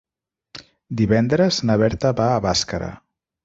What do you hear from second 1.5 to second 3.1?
na Berta va a Bàscara.